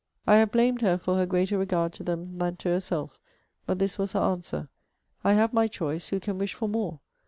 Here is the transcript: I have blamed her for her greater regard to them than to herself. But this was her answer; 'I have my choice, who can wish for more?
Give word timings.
I 0.25 0.37
have 0.37 0.51
blamed 0.51 0.81
her 0.81 0.97
for 0.97 1.15
her 1.17 1.27
greater 1.27 1.59
regard 1.59 1.93
to 1.93 2.03
them 2.03 2.39
than 2.39 2.55
to 2.55 2.69
herself. 2.69 3.19
But 3.67 3.77
this 3.77 3.99
was 3.99 4.13
her 4.13 4.19
answer; 4.19 4.67
'I 5.23 5.33
have 5.33 5.53
my 5.53 5.67
choice, 5.67 6.07
who 6.07 6.19
can 6.19 6.39
wish 6.39 6.55
for 6.55 6.67
more? 6.67 7.01